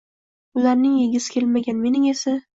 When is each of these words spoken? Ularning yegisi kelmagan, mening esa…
Ularning 0.61 0.95
yegisi 1.01 1.31
kelmagan, 1.37 1.81
mening 1.85 2.11
esa… 2.15 2.37